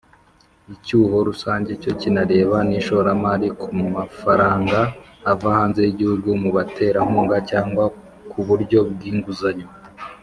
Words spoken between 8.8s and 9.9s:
bw'inguzanyo).